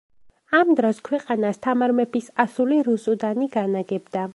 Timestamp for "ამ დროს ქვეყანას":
0.59-1.61